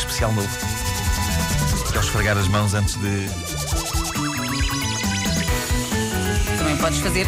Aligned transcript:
especial 0.00 0.32
novo. 0.32 0.48
Que 1.90 1.96
é 1.98 2.00
esfregar 2.00 2.36
as 2.36 2.48
mãos 2.48 2.74
antes 2.74 2.94
de. 2.96 3.28
Também 6.58 6.76
podes 6.76 6.98
fazer. 7.00 7.26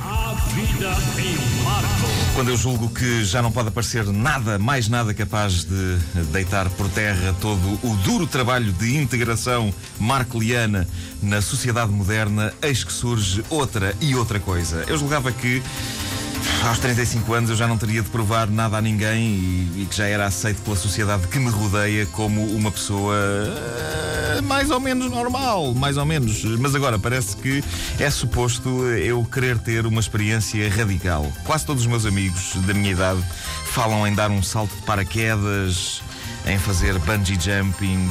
A 0.00 0.34
vida 0.54 0.96
em 1.18 1.62
Marco. 1.62 1.88
Quando 2.34 2.48
eu 2.48 2.56
julgo 2.56 2.88
que 2.88 3.24
já 3.24 3.40
não 3.40 3.52
pode 3.52 3.68
aparecer 3.68 4.04
nada, 4.06 4.58
mais 4.58 4.88
nada 4.88 5.14
capaz 5.14 5.64
de 5.64 5.98
deitar 6.32 6.68
por 6.70 6.88
terra 6.88 7.34
todo 7.40 7.78
o 7.82 7.96
duro 8.02 8.26
trabalho 8.26 8.72
de 8.72 8.96
integração 8.96 9.72
marcoliana 9.98 10.88
na 11.22 11.40
sociedade 11.40 11.92
moderna, 11.92 12.52
eis 12.60 12.82
que 12.82 12.92
surge 12.92 13.44
outra 13.48 13.94
e 14.00 14.14
outra 14.16 14.40
coisa. 14.40 14.84
Eu 14.88 14.98
julgava 14.98 15.30
que 15.30 15.62
aos 16.66 16.78
35 16.78 17.32
anos 17.34 17.50
eu 17.50 17.56
já 17.56 17.66
não 17.66 17.76
teria 17.76 18.02
de 18.02 18.08
provar 18.08 18.48
nada 18.48 18.76
a 18.76 18.80
ninguém 18.80 19.22
e, 19.22 19.82
e 19.82 19.86
que 19.88 19.96
já 19.96 20.06
era 20.06 20.26
aceito 20.26 20.62
pela 20.62 20.76
sociedade 20.76 21.28
que 21.28 21.38
me 21.38 21.50
rodeia 21.50 22.06
como 22.06 22.44
uma 22.46 22.70
pessoa 22.70 23.14
eh, 23.16 24.40
mais 24.42 24.70
ou 24.70 24.80
menos 24.80 25.10
normal, 25.10 25.74
mais 25.74 25.96
ou 25.96 26.04
menos. 26.04 26.44
Mas 26.58 26.74
agora 26.74 26.98
parece 26.98 27.36
que 27.36 27.62
é 27.98 28.10
suposto 28.10 28.84
eu 28.86 29.24
querer 29.24 29.58
ter 29.58 29.86
uma 29.86 30.00
experiência 30.00 30.68
radical. 30.70 31.30
Quase 31.44 31.66
todos 31.66 31.82
os 31.82 31.88
meus 31.88 32.06
amigos 32.06 32.54
da 32.66 32.74
minha 32.74 32.92
idade 32.92 33.22
falam 33.66 34.06
em 34.06 34.14
dar 34.14 34.30
um 34.30 34.42
salto 34.42 34.74
de 34.74 34.82
paraquedas, 34.82 36.02
em 36.46 36.58
fazer 36.58 36.98
bungee 37.00 37.38
jumping 37.40 38.10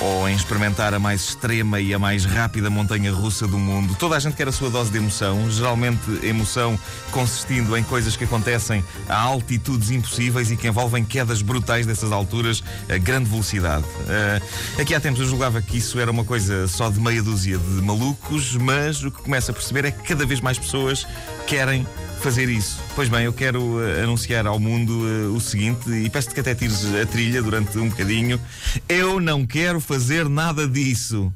ou 0.00 0.28
em 0.28 0.34
experimentar 0.34 0.94
a 0.94 0.98
mais 0.98 1.22
extrema 1.22 1.80
e 1.80 1.94
a 1.94 1.98
mais 1.98 2.24
rápida 2.24 2.68
montanha 2.68 3.12
russa 3.12 3.46
do 3.46 3.58
mundo. 3.58 3.94
Toda 3.98 4.16
a 4.16 4.18
gente 4.18 4.34
quer 4.34 4.48
a 4.48 4.52
sua 4.52 4.70
dose 4.70 4.90
de 4.90 4.98
emoção, 4.98 5.50
geralmente 5.50 6.00
emoção 6.22 6.78
consistindo 7.10 7.76
em 7.76 7.82
coisas 7.82 8.16
que 8.16 8.24
acontecem 8.24 8.84
a 9.08 9.18
altitudes 9.18 9.90
impossíveis 9.90 10.50
e 10.50 10.56
que 10.56 10.68
envolvem 10.68 11.04
quedas 11.04 11.42
brutais 11.42 11.86
dessas 11.86 12.12
alturas 12.12 12.62
a 12.88 12.98
grande 12.98 13.30
velocidade. 13.30 13.84
Uh, 13.84 14.80
aqui 14.80 14.94
há 14.94 15.00
tempos 15.00 15.20
eu 15.20 15.26
julgava 15.26 15.60
que 15.62 15.78
isso 15.78 15.98
era 15.98 16.10
uma 16.10 16.24
coisa 16.24 16.68
só 16.68 16.90
de 16.90 17.00
meia 17.00 17.22
dúzia 17.22 17.58
de 17.58 17.82
malucos, 17.82 18.56
mas 18.56 19.02
o 19.02 19.10
que 19.10 19.22
começo 19.22 19.50
a 19.50 19.54
perceber 19.54 19.84
é 19.86 19.90
que 19.90 20.02
cada 20.02 20.26
vez 20.26 20.40
mais 20.40 20.58
pessoas 20.58 21.06
querem 21.46 21.86
fazer 22.20 22.48
isso. 22.48 22.80
Pois 22.94 23.08
bem, 23.08 23.24
eu 23.24 23.32
quero 23.32 23.62
uh, 23.62 24.02
anunciar 24.02 24.46
ao 24.46 24.58
mundo 24.58 24.92
uh, 24.92 25.34
o 25.34 25.40
seguinte, 25.40 25.90
e 25.90 26.10
peço-te 26.10 26.34
que 26.34 26.40
até 26.40 26.54
tires 26.54 26.84
a 26.94 27.06
trilha 27.06 27.42
durante 27.42 27.78
um 27.78 27.88
bocadinho. 27.88 28.40
Eu 28.88 29.20
não 29.20 29.46
quero 29.46 29.80
fazer 29.80 30.28
nada 30.28 30.66
disso. 30.66 31.32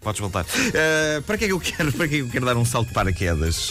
Podes 0.00 0.20
voltar. 0.20 0.44
Uh, 0.44 1.22
para 1.22 1.38
que 1.38 1.44
é 1.44 1.46
que 1.48 1.52
eu 1.52 1.60
quero? 1.60 1.92
Para 1.92 2.08
que 2.08 2.14
é 2.14 2.18
que 2.18 2.24
eu 2.24 2.28
quero 2.28 2.46
dar 2.46 2.56
um 2.56 2.64
salto 2.64 2.88
de 2.88 2.94
paraquedas? 2.94 3.70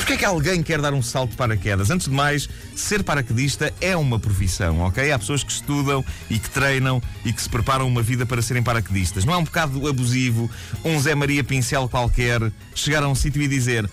Porquê 0.00 0.14
é 0.14 0.16
que 0.16 0.24
alguém 0.24 0.62
quer 0.62 0.80
dar 0.80 0.94
um 0.94 1.02
salto 1.02 1.32
de 1.32 1.36
paraquedas? 1.36 1.90
Antes 1.90 2.08
de 2.08 2.14
mais, 2.14 2.48
ser 2.74 3.04
paraquedista 3.04 3.72
é 3.80 3.96
uma 3.96 4.18
profissão, 4.18 4.80
ok? 4.80 5.12
Há 5.12 5.18
pessoas 5.18 5.44
que 5.44 5.52
estudam 5.52 6.04
e 6.28 6.38
que 6.38 6.50
treinam 6.50 7.02
e 7.24 7.32
que 7.32 7.40
se 7.40 7.48
preparam 7.48 7.86
uma 7.86 8.02
vida 8.02 8.24
para 8.26 8.42
serem 8.42 8.62
paraquedistas. 8.62 9.24
Não 9.24 9.34
é 9.34 9.36
um 9.36 9.44
bocado 9.44 9.86
abusivo 9.86 10.50
um 10.84 10.98
Zé 10.98 11.14
Maria 11.14 11.44
Pincel 11.44 11.88
qualquer 11.88 12.40
chegar 12.74 13.04
a 13.04 13.08
um 13.08 13.14
sítio 13.14 13.42
e 13.42 13.46
dizer 13.46 13.88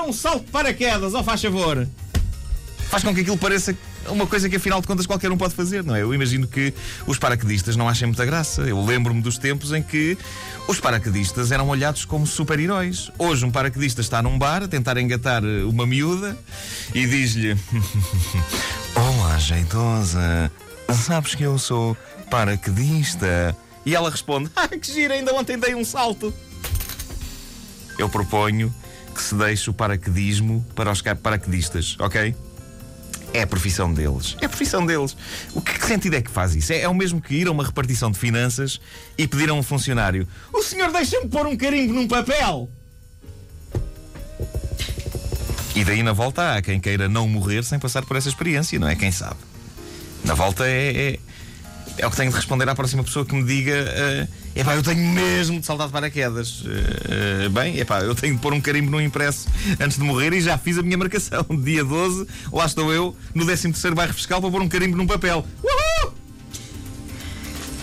dar 0.00 0.04
um 0.04 0.12
salto 0.12 0.46
de 0.46 0.50
paraquedas, 0.50 1.14
ó 1.14 1.22
faz 1.22 1.42
favor. 1.42 1.86
Faz 2.88 3.04
com 3.04 3.14
que 3.14 3.20
aquilo 3.20 3.36
pareça 3.36 3.76
uma 4.08 4.26
coisa 4.26 4.48
que 4.48 4.56
afinal 4.56 4.80
de 4.80 4.86
contas 4.86 5.06
qualquer 5.06 5.30
um 5.30 5.36
pode 5.36 5.54
fazer, 5.54 5.84
não 5.84 5.94
é? 5.94 6.02
Eu 6.02 6.12
imagino 6.12 6.46
que 6.46 6.72
os 7.06 7.18
paraquedistas 7.18 7.76
não 7.76 7.88
achem 7.88 8.06
muita 8.06 8.24
graça. 8.24 8.62
Eu 8.62 8.82
lembro-me 8.82 9.20
dos 9.20 9.38
tempos 9.38 9.72
em 9.72 9.82
que 9.82 10.16
os 10.66 10.80
paraquedistas 10.80 11.52
eram 11.52 11.68
olhados 11.68 12.04
como 12.04 12.26
super-heróis. 12.26 13.12
Hoje 13.18 13.44
um 13.44 13.50
paraquedista 13.50 14.00
está 14.00 14.22
num 14.22 14.38
bar 14.38 14.62
a 14.62 14.68
tentar 14.68 14.96
engatar 14.96 15.44
uma 15.44 15.86
miúda 15.86 16.36
e 16.94 17.06
diz-lhe: 17.06 17.56
Olá, 18.96 19.38
jeitosa, 19.38 20.50
sabes 20.92 21.34
que 21.34 21.44
eu 21.44 21.58
sou 21.58 21.96
paraquedista? 22.30 23.54
E 23.84 23.94
ela 23.94 24.10
responde: 24.10 24.50
Ah, 24.56 24.66
que 24.66 24.92
gira, 24.92 25.14
ainda 25.14 25.32
ontem 25.34 25.58
dei 25.58 25.74
um 25.74 25.84
salto. 25.84 26.32
Eu 27.98 28.08
proponho 28.08 28.74
que 29.20 29.26
se 29.26 29.34
deixe 29.34 29.68
o 29.68 29.74
paraquedismo 29.74 30.64
para 30.74 30.90
os 30.90 31.02
paraquedistas, 31.02 31.94
ok? 32.00 32.34
É 33.34 33.42
a 33.42 33.46
profissão 33.46 33.92
deles. 33.92 34.34
É 34.40 34.46
a 34.46 34.48
profissão 34.48 34.84
deles. 34.84 35.16
O 35.54 35.60
que, 35.60 35.78
que 35.78 35.86
sentido 35.86 36.16
é 36.16 36.22
que 36.22 36.30
faz 36.30 36.54
isso? 36.56 36.72
É, 36.72 36.80
é, 36.80 36.88
o 36.88 36.94
mesmo 36.94 37.20
que 37.20 37.34
ir 37.34 37.46
a 37.46 37.50
uma 37.50 37.64
repartição 37.64 38.10
de 38.10 38.18
finanças 38.18 38.80
e 39.16 39.28
pedir 39.28 39.50
a 39.50 39.52
um 39.52 39.62
funcionário: 39.62 40.26
O 40.52 40.62
senhor 40.62 40.90
deixa-me 40.90 41.28
pôr 41.28 41.46
um 41.46 41.56
carimbo 41.56 41.92
num 41.92 42.08
papel? 42.08 42.68
E 45.76 45.84
daí 45.84 46.02
na 46.02 46.12
volta 46.12 46.56
há 46.56 46.62
quem 46.62 46.80
queira 46.80 47.08
não 47.08 47.28
morrer 47.28 47.62
sem 47.62 47.78
passar 47.78 48.04
por 48.04 48.16
essa 48.16 48.28
experiência, 48.28 48.78
não 48.78 48.88
é? 48.88 48.96
Quem 48.96 49.12
sabe? 49.12 49.38
Na 50.24 50.34
volta 50.34 50.66
é, 50.66 51.12
é, 51.12 51.18
é 51.98 52.06
o 52.06 52.10
que 52.10 52.16
tenho 52.16 52.30
de 52.30 52.36
responder 52.36 52.68
à 52.68 52.74
próxima 52.74 53.04
pessoa 53.04 53.24
que 53.24 53.34
me 53.34 53.44
diga: 53.44 53.74
uh, 53.74 54.28
Epá, 54.54 54.74
eu 54.74 54.82
tenho 54.82 54.98
mesmo 55.12 55.60
de 55.60 55.66
saltar 55.66 55.86
de 55.86 55.92
paraquedas. 55.92 56.62
Uh, 56.62 57.50
bem, 57.50 57.78
epá, 57.78 58.00
eu 58.00 58.14
tenho 58.14 58.34
de 58.34 58.40
pôr 58.40 58.52
um 58.52 58.60
carimbo 58.60 58.90
no 58.90 59.00
impresso 59.00 59.48
antes 59.78 59.96
de 59.96 60.02
morrer 60.02 60.32
e 60.32 60.40
já 60.40 60.58
fiz 60.58 60.76
a 60.76 60.82
minha 60.82 60.98
marcação. 60.98 61.46
Dia 61.62 61.84
12, 61.84 62.26
lá 62.52 62.66
estou 62.66 62.92
eu, 62.92 63.16
no 63.34 63.44
13 63.44 63.94
bairro 63.94 64.12
fiscal, 64.12 64.40
para 64.40 64.50
pôr 64.50 64.60
um 64.60 64.68
carimbo 64.68 64.96
num 64.96 65.06
papel. 65.06 65.46
Uhul! 65.62 66.12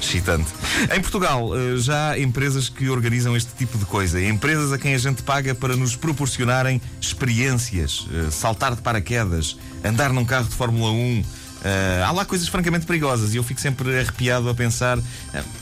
Excitante. 0.01 0.49
Em 0.93 1.01
Portugal, 1.01 1.49
uh, 1.49 1.77
já 1.77 2.11
há 2.11 2.19
empresas 2.19 2.67
que 2.67 2.89
organizam 2.89 3.35
este 3.35 3.53
tipo 3.55 3.77
de 3.77 3.85
coisa. 3.85 4.21
Empresas 4.21 4.71
a 4.71 4.77
quem 4.77 4.93
a 4.93 4.97
gente 4.97 5.23
paga 5.23 5.55
para 5.55 5.75
nos 5.75 5.95
proporcionarem 5.95 6.81
experiências. 6.99 8.07
saltar 8.29 8.75
de 8.75 8.81
paraquedas, 8.81 9.57
andar 9.83 10.11
num 10.11 10.25
carro 10.25 10.47
de 10.47 10.55
Fórmula 10.55 10.91
1. 10.91 11.23
Uh, 11.57 12.03
há 12.05 12.11
lá 12.11 12.25
coisas 12.25 12.47
francamente 12.47 12.85
perigosas 12.85 13.33
e 13.33 13.37
eu 13.37 13.43
fico 13.43 13.59
sempre 13.59 13.99
arrepiado 13.99 14.49
a 14.49 14.53
pensar: 14.53 14.97
uh, 14.97 15.03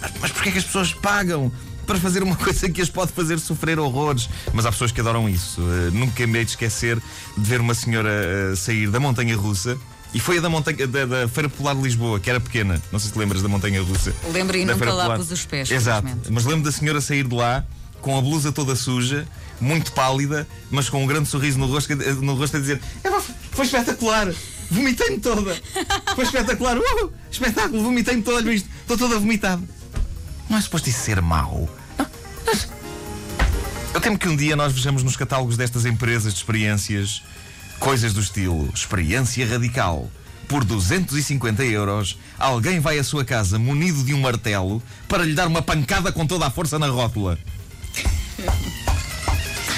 mas, 0.02 0.12
mas 0.22 0.32
porquê 0.32 0.50
é 0.50 0.52
que 0.52 0.58
as 0.58 0.66
pessoas 0.66 0.94
pagam? 0.94 1.52
Para 1.86 2.00
fazer 2.00 2.24
uma 2.24 2.36
coisa 2.38 2.68
que 2.68 2.82
as 2.82 2.90
pode 2.90 3.12
fazer 3.12 3.40
sofrer 3.40 3.78
horrores. 3.78 4.28
Mas 4.54 4.66
há 4.66 4.72
pessoas 4.72 4.92
que 4.92 5.00
adoram 5.00 5.30
isso. 5.30 5.62
Uh, 5.62 5.92
nunca 5.92 6.26
me 6.26 6.40
hei 6.40 6.46
de 6.46 6.52
esquecer 6.52 6.98
de 7.38 7.50
ver 7.50 7.62
uma 7.62 7.76
senhora 7.76 8.56
sair 8.56 8.90
da 8.90 9.00
montanha 9.00 9.36
russa. 9.36 9.78
E 10.14 10.20
foi 10.20 10.38
a 10.38 10.42
da, 10.42 10.50
montanha, 10.50 10.88
da, 10.88 11.06
da, 11.06 11.28
Feira 11.28 11.50
Popular 11.50 11.76
de 11.76 11.82
Lisboa, 11.82 12.20
que 12.22 12.30
era 12.30 12.40
pequena. 12.40 12.82
Não 12.90 13.00
sei 13.00 13.08
se 13.08 13.14
te 13.14 13.20
lembras 13.20 13.42
da 13.42 13.50
montanha 13.50 13.82
russa. 13.82 14.14
Lembro 14.32 14.56
e 14.56 14.64
nunca 14.64 14.94
lá 14.94 15.16
pus 15.18 15.30
os 15.30 15.46
pés. 15.46 15.70
Exato. 15.70 16.08
Mas 16.32 16.46
lembro 16.46 16.64
da 16.64 16.72
senhora 16.72 17.02
sair 17.02 17.28
de 17.28 17.36
lá 17.36 17.66
com 18.06 18.18
a 18.18 18.22
blusa 18.22 18.52
toda 18.52 18.76
suja, 18.76 19.28
muito 19.60 19.92
pálida, 19.92 20.48
mas 20.70 20.88
com 20.88 21.04
um 21.04 21.08
grande 21.08 21.28
sorriso 21.28 21.58
no 21.58 21.66
rosto, 21.66 21.96
no 22.22 22.36
rosto 22.36 22.56
a 22.56 22.60
dizer: 22.60 22.80
Foi 23.52 23.66
espetacular! 23.66 24.32
Vomitei-me 24.70 25.20
toda. 25.20 25.56
Foi 26.16 26.26
espetacular. 26.26 26.78
Uh, 26.78 27.14
espetáculo, 27.32 27.84
vomitei-me 27.84 28.22
toda. 28.22 28.38
Olha 28.38 28.54
isto, 28.54 28.70
estou 28.82 28.98
toda 28.98 29.20
vomitada. 29.20 29.62
Não 30.50 30.58
é 30.58 30.62
suposto 30.62 30.90
isso 30.90 31.00
ser 31.00 31.22
mau? 31.22 31.70
Eu 33.94 34.02
temo 34.02 34.20
que 34.20 34.28
um 34.28 34.36
dia 34.36 34.56
nós 34.58 34.74
vejamos 34.74 35.04
nos 35.04 35.16
catálogos 35.16 35.56
destas 35.56 35.86
empresas 35.86 36.34
de 36.34 36.40
experiências 36.40 37.24
coisas 37.80 38.14
do 38.14 38.20
estilo 38.20 38.70
experiência 38.74 39.48
radical. 39.48 40.10
Por 40.48 40.64
250 40.64 41.64
euros, 41.66 42.20
alguém 42.38 42.80
vai 42.80 43.00
à 43.00 43.04
sua 43.04 43.26
casa 43.26 43.58
munido 43.58 44.04
de 44.04 44.14
um 44.14 44.22
martelo 44.22 44.82
para 45.08 45.24
lhe 45.24 45.34
dar 45.34 45.48
uma 45.48 45.62
pancada 45.62 46.12
com 46.12 46.28
toda 46.28 46.46
a 46.46 46.52
força 46.52 46.78
na 46.78 46.88
rótula. 46.88 47.40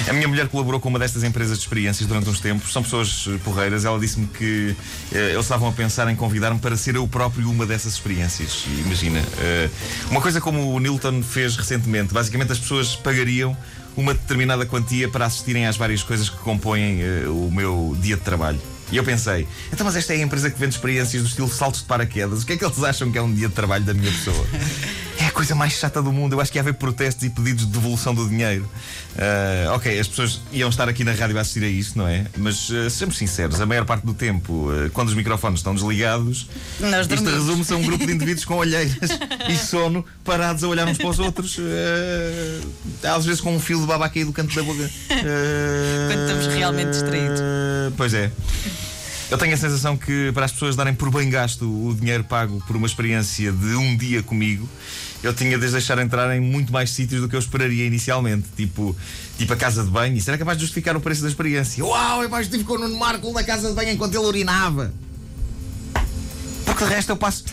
A 0.06 0.12
minha 0.12 0.28
mulher 0.28 0.48
colaborou 0.48 0.80
com 0.80 0.88
uma 0.88 0.98
destas 0.98 1.24
empresas 1.24 1.58
de 1.58 1.64
experiências 1.64 2.06
durante 2.06 2.28
uns 2.28 2.40
tempos. 2.40 2.72
São 2.72 2.82
pessoas 2.82 3.26
eh, 3.28 3.38
porreiras. 3.42 3.84
Ela 3.84 3.98
disse-me 3.98 4.26
que 4.26 4.76
eh, 5.12 5.30
eles 5.32 5.44
estavam 5.44 5.68
a 5.68 5.72
pensar 5.72 6.08
em 6.08 6.14
convidar-me 6.14 6.60
para 6.60 6.76
ser 6.76 6.94
eu 6.94 7.06
próprio 7.08 7.50
uma 7.50 7.66
dessas 7.66 7.94
experiências. 7.94 8.64
Imagina, 8.84 9.22
eh, 9.38 9.68
uma 10.10 10.20
coisa 10.20 10.40
como 10.40 10.72
o 10.72 10.78
Nilton 10.78 11.22
fez 11.22 11.56
recentemente. 11.56 12.14
Basicamente, 12.14 12.52
as 12.52 12.58
pessoas 12.58 12.94
pagariam 12.94 13.56
uma 13.96 14.14
determinada 14.14 14.64
quantia 14.64 15.08
para 15.08 15.26
assistirem 15.26 15.66
às 15.66 15.76
várias 15.76 16.02
coisas 16.02 16.30
que 16.30 16.36
compõem 16.36 17.00
uh, 17.02 17.46
o 17.46 17.50
meu 17.50 17.96
dia 18.00 18.16
de 18.16 18.22
trabalho. 18.22 18.60
E 18.92 18.96
eu 18.96 19.02
pensei, 19.02 19.46
então, 19.72 19.84
mas 19.84 19.96
esta 19.96 20.14
é 20.14 20.18
a 20.18 20.22
empresa 20.22 20.50
que 20.50 20.58
vende 20.58 20.74
experiências 20.74 21.22
do 21.22 21.28
estilo 21.28 21.48
saltos 21.48 21.80
de 21.80 21.86
paraquedas. 21.86 22.42
O 22.42 22.46
que 22.46 22.52
é 22.52 22.56
que 22.56 22.64
eles 22.64 22.82
acham 22.82 23.10
que 23.10 23.18
é 23.18 23.22
um 23.22 23.32
dia 23.32 23.48
de 23.48 23.54
trabalho 23.54 23.84
da 23.84 23.92
minha 23.92 24.10
pessoa? 24.10 24.46
A 25.38 25.40
coisa 25.40 25.54
mais 25.54 25.74
chata 25.74 26.02
do 26.02 26.12
mundo. 26.12 26.32
Eu 26.32 26.40
acho 26.40 26.50
que 26.50 26.58
ia 26.58 26.62
haver 26.62 26.74
protestos 26.74 27.22
e 27.22 27.30
pedidos 27.30 27.64
de 27.64 27.70
devolução 27.70 28.12
do 28.12 28.28
dinheiro. 28.28 28.68
Uh, 29.14 29.72
ok, 29.72 29.96
as 29.96 30.08
pessoas 30.08 30.40
iam 30.50 30.68
estar 30.68 30.88
aqui 30.88 31.04
na 31.04 31.12
rádio 31.12 31.38
a 31.38 31.42
assistir 31.42 31.62
a 31.62 31.68
isto, 31.68 31.96
não 31.96 32.08
é? 32.08 32.26
Mas 32.36 32.68
uh, 32.70 32.90
sejamos 32.90 33.16
sinceros, 33.16 33.60
a 33.60 33.64
maior 33.64 33.84
parte 33.84 34.04
do 34.04 34.12
tempo, 34.12 34.68
uh, 34.68 34.90
quando 34.90 35.10
os 35.10 35.14
microfones 35.14 35.60
estão 35.60 35.76
desligados, 35.76 36.48
Nós 36.80 37.06
isto 37.06 37.30
resume-se 37.30 37.72
a 37.72 37.76
um 37.76 37.82
grupo 37.82 38.04
de 38.04 38.12
indivíduos 38.12 38.44
com 38.44 38.56
olheiras 38.56 39.10
e 39.48 39.56
sono 39.56 40.04
parados 40.24 40.64
a 40.64 40.66
olhar 40.66 40.88
uns 40.88 40.98
para 40.98 41.08
os 41.08 41.20
outros, 41.20 41.56
às 43.04 43.24
vezes 43.24 43.40
com 43.40 43.54
um 43.54 43.60
fio 43.60 43.80
de 43.80 43.86
baba 43.86 44.06
a 44.06 44.08
cair 44.08 44.24
do 44.24 44.32
canto 44.32 44.52
da 44.56 44.62
boca. 44.64 44.90
Quando 45.06 46.20
estamos 46.20 46.46
realmente 46.48 46.90
distraídos. 46.90 47.40
Pois 47.96 48.12
é. 48.12 48.32
Eu 49.30 49.36
tenho 49.36 49.52
a 49.52 49.56
sensação 49.58 49.94
que 49.94 50.32
para 50.32 50.46
as 50.46 50.52
pessoas 50.52 50.74
darem 50.74 50.94
por 50.94 51.10
bem 51.10 51.28
gasto 51.28 51.64
o 51.64 51.94
dinheiro 51.94 52.24
pago 52.24 52.62
por 52.66 52.76
uma 52.76 52.86
experiência 52.86 53.52
de 53.52 53.74
um 53.74 53.94
dia 53.94 54.22
comigo, 54.22 54.66
eu 55.22 55.34
tinha 55.34 55.58
de 55.58 55.70
deixar 55.70 55.98
entrar 55.98 56.34
em 56.34 56.40
muito 56.40 56.72
mais 56.72 56.90
sítios 56.90 57.20
do 57.20 57.28
que 57.28 57.36
eu 57.36 57.38
esperaria 57.38 57.84
inicialmente. 57.84 58.48
Tipo, 58.56 58.96
tipo 59.36 59.52
a 59.52 59.56
casa 59.56 59.84
de 59.84 59.90
banho. 59.90 60.16
Isso 60.16 60.30
era 60.30 60.38
capaz 60.38 60.56
de 60.56 60.62
justificar 60.62 60.96
o 60.96 61.00
preço 61.00 61.22
da 61.22 61.28
experiência. 61.28 61.84
Uau, 61.84 62.22
eu 62.22 62.30
mais 62.30 62.46
estive 62.46 62.64
com 62.64 62.74
o 62.74 62.78
Nuno 62.78 62.98
Marco 62.98 63.30
na 63.32 63.44
casa 63.44 63.68
de 63.68 63.74
banho 63.74 63.90
enquanto 63.90 64.14
ele 64.14 64.24
urinava. 64.24 64.92
Porque 66.64 66.84
de 66.84 66.90
resto 66.90 67.10
eu 67.10 67.16
passo. 67.16 67.44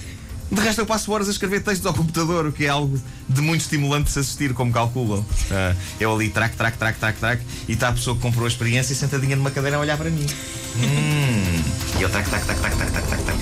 De 0.52 0.62
resto, 0.62 0.80
eu 0.80 0.86
passo 0.86 1.12
horas 1.12 1.28
a 1.28 1.32
escrever 1.32 1.64
textos 1.64 1.86
ao 1.88 1.94
computador, 1.94 2.46
o 2.46 2.52
que 2.52 2.66
é 2.66 2.70
algo 2.70 3.02
de 3.28 3.42
muito 3.42 3.62
estimulante 3.62 4.06
de 4.06 4.12
se 4.12 4.20
assistir, 4.20 4.54
como 4.54 4.72
calculam. 4.72 5.20
Uh, 5.20 5.76
eu 6.00 6.14
ali, 6.14 6.30
track, 6.30 6.56
track, 6.56 6.78
track, 6.78 7.00
track, 7.00 7.20
track, 7.20 7.44
e 7.68 7.74
está 7.74 7.90
a 7.90 7.92
pessoa 7.92 8.16
que 8.16 8.22
comprou 8.22 8.46
a 8.46 8.48
experiência 8.48 8.96
sentadinha 8.96 9.36
numa 9.36 9.50
cadeira 9.50 9.78
a 9.78 9.80
olhar 9.80 9.98
para 9.98 10.10
mim. 10.10 10.26
Hum. 10.76 11.65
E 11.98 12.02
eu 12.02 12.10
tac, 12.10 12.30
tac, 12.30 12.46
tac, 12.46 12.60
tac, 12.60 12.76
tac, 12.76 12.92
tac, 12.92 13.08
tac, 13.08 13.24
tac. 13.24 13.38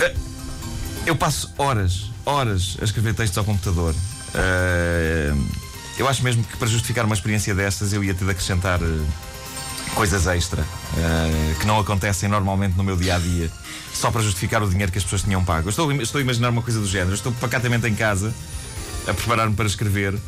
Eh, 0.00 0.14
eu 1.06 1.16
passo 1.16 1.52
horas, 1.56 2.10
horas 2.24 2.76
a 2.80 2.84
escrever 2.84 3.14
textos 3.14 3.38
ao 3.38 3.44
computador. 3.44 3.94
Eh, 4.34 5.32
eu 5.98 6.08
acho 6.08 6.22
mesmo 6.22 6.42
que 6.44 6.56
para 6.56 6.68
justificar 6.68 7.04
uma 7.04 7.14
experiência 7.14 7.54
dessas 7.54 7.92
eu 7.92 8.02
ia 8.02 8.14
ter 8.14 8.24
de 8.24 8.30
acrescentar 8.30 8.80
eh, 8.82 9.06
coisas 9.94 10.26
extra 10.26 10.62
uh, 10.62 11.60
que 11.60 11.66
não 11.66 11.78
acontecem 11.78 12.28
normalmente 12.28 12.76
no 12.76 12.82
meu 12.82 12.96
dia 12.96 13.16
a 13.16 13.18
dia, 13.18 13.50
só 13.92 14.10
para 14.10 14.22
justificar 14.22 14.62
o 14.62 14.68
dinheiro 14.68 14.90
que 14.90 14.98
as 14.98 15.04
pessoas 15.04 15.22
tinham 15.22 15.44
pago. 15.44 15.68
Eu 15.68 15.70
estou, 15.70 15.92
estou 15.92 16.18
a 16.18 16.22
imaginar 16.22 16.48
uma 16.48 16.62
coisa 16.62 16.80
do 16.80 16.86
género. 16.86 17.10
Eu 17.10 17.14
estou 17.14 17.32
pacatamente 17.32 17.86
em 17.86 17.94
casa 17.94 18.32
a 19.06 19.12
preparar-me 19.12 19.54
para 19.54 19.66
escrever 19.66 20.18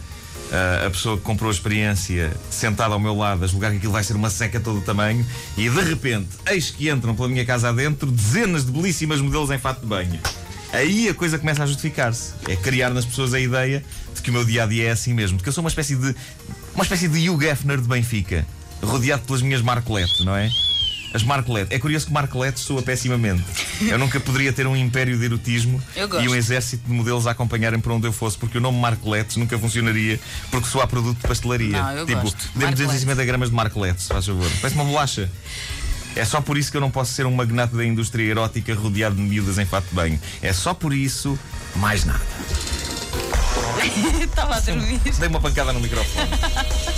Uh, 0.44 0.86
a 0.86 0.90
pessoa 0.90 1.16
que 1.16 1.22
comprou 1.22 1.50
a 1.50 1.52
experiência 1.52 2.32
sentada 2.50 2.94
ao 2.94 3.00
meu 3.00 3.16
lado, 3.16 3.44
a 3.44 3.46
julgar 3.46 3.72
que 3.72 3.78
aquilo 3.78 3.92
vai 3.92 4.04
ser 4.04 4.14
uma 4.14 4.30
seca 4.30 4.60
todo 4.60 4.78
o 4.78 4.82
tamanho, 4.82 5.26
e 5.56 5.68
de 5.68 5.80
repente, 5.80 6.28
eis 6.46 6.70
que 6.70 6.88
entram 6.88 7.14
pela 7.14 7.28
minha 7.28 7.44
casa 7.44 7.70
adentro 7.70 8.10
dezenas 8.10 8.64
de 8.64 8.70
belíssimas 8.70 9.20
modelos 9.20 9.50
em 9.50 9.58
fato 9.58 9.80
de 9.80 9.86
banho. 9.86 10.20
Aí 10.74 11.08
a 11.08 11.14
coisa 11.14 11.38
começa 11.38 11.62
a 11.62 11.66
justificar-se. 11.66 12.34
É 12.48 12.56
criar 12.56 12.90
nas 12.90 13.04
pessoas 13.04 13.32
a 13.32 13.38
ideia 13.38 13.82
de 14.12 14.20
que 14.20 14.30
o 14.30 14.32
meu 14.32 14.44
dia 14.44 14.64
a 14.64 14.66
dia 14.66 14.88
é 14.88 14.90
assim 14.90 15.14
mesmo. 15.14 15.36
De 15.36 15.42
que 15.42 15.48
eu 15.48 15.52
sou 15.52 15.62
uma 15.62 15.68
espécie 15.68 15.94
de. 15.94 16.14
uma 16.74 16.82
espécie 16.82 17.06
de 17.06 17.30
Hugh 17.30 17.42
Hefner 17.44 17.80
de 17.80 17.86
Benfica, 17.86 18.44
rodeado 18.82 19.22
pelas 19.22 19.40
minhas 19.40 19.62
marcoletes, 19.62 20.24
não 20.24 20.34
é? 20.36 20.50
As 21.14 21.22
Marcoletes. 21.22 21.70
É 21.70 21.78
curioso 21.78 22.06
que 22.06 22.12
Marcoletes 22.12 22.64
soa 22.64 22.82
pessimamente. 22.82 23.44
Eu 23.80 23.96
nunca 24.00 24.18
poderia 24.18 24.52
ter 24.52 24.66
um 24.66 24.76
império 24.76 25.16
de 25.16 25.24
erotismo 25.24 25.80
e 26.20 26.28
um 26.28 26.34
exército 26.34 26.88
de 26.88 26.92
modelos 26.92 27.28
a 27.28 27.30
acompanharem 27.30 27.78
para 27.78 27.92
onde 27.94 28.08
eu 28.08 28.12
fosse, 28.12 28.36
porque 28.36 28.58
o 28.58 28.60
nome 28.60 28.80
Marcoletes 28.80 29.36
nunca 29.36 29.56
funcionaria 29.56 30.18
porque 30.50 30.66
soa 30.66 30.88
produto 30.88 31.16
de 31.16 31.28
pastelaria. 31.28 31.80
Não, 31.80 31.92
eu 31.92 32.06
tipo, 32.06 32.20
gosto. 32.20 32.50
demos 32.56 32.74
250 32.74 33.24
gramas 33.24 33.48
de 33.48 33.54
Marcoletes, 33.54 34.08
faz 34.08 34.26
favor. 34.26 34.50
Parece 34.60 34.74
uma 34.74 34.84
bolacha. 34.84 35.30
É 36.16 36.24
só 36.24 36.40
por 36.40 36.58
isso 36.58 36.72
que 36.72 36.76
eu 36.76 36.80
não 36.80 36.90
posso 36.90 37.12
ser 37.12 37.26
um 37.26 37.32
magnate 37.32 37.76
da 37.76 37.84
indústria 37.84 38.28
erótica 38.28 38.74
rodeado 38.74 39.14
de 39.14 39.22
miúdas 39.22 39.56
em 39.58 39.66
fato 39.66 39.88
de 39.88 39.94
banho. 39.94 40.20
É 40.42 40.52
só 40.52 40.74
por 40.74 40.92
isso, 40.92 41.38
mais 41.76 42.04
nada. 42.04 42.22
Estava 44.20 44.56
a 44.56 44.60
dormir. 44.60 44.98
Dei 45.18 45.28
uma 45.28 45.40
pancada 45.40 45.72
no 45.72 45.78
microfone. 45.78 46.28